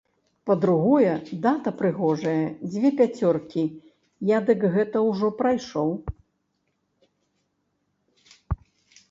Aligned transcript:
Па-другое, 0.49 1.09
дата 1.43 1.73
прыгожая, 1.81 2.45
дзве 2.71 2.89
пяцёркі, 3.01 3.63
я 4.35 4.41
дык 4.49 4.59
гэта 4.77 4.97
ўжо 5.11 5.31
прайшоў. 5.43 5.95